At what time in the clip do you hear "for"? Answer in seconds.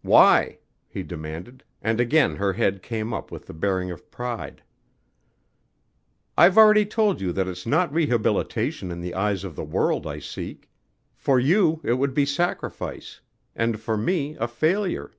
11.16-11.38, 13.78-13.98